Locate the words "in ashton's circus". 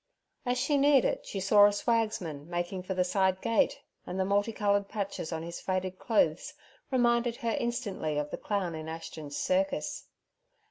8.73-10.07